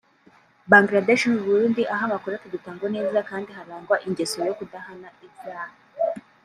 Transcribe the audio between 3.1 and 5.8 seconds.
kandi harangwa ingeso yo kudahana ivyaha